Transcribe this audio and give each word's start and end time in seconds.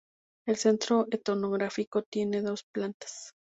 El 0.47 0.55
centro 0.57 1.05
etnográfico 1.11 2.01
tiene 2.01 2.41
dos 2.41 2.63
plantas. 2.63 3.35